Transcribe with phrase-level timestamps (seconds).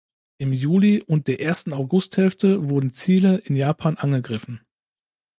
[0.39, 4.65] Im Juli und der ersten Augusthälfte wurden Ziele in Japan angegriffen.